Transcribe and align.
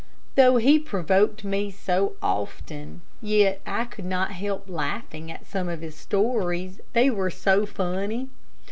Though 0.33 0.57
he 0.57 0.79
provoked 0.79 1.43
me 1.43 1.69
so 1.69 2.13
often, 2.23 3.01
yet 3.21 3.61
I 3.67 3.85
could 3.85 4.03
not 4.03 4.31
help 4.31 4.67
laughing 4.67 5.31
at 5.31 5.45
some 5.45 5.69
of 5.69 5.81
his 5.81 5.93
stories, 5.93 6.81
they 6.93 7.11
were 7.11 7.29
so 7.29 7.67
funny. 7.67 8.27